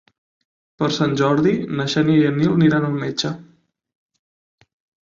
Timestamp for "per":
0.83-0.87